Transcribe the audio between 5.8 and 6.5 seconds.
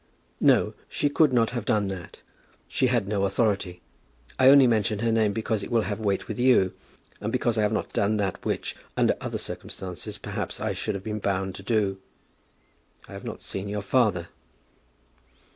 have weight with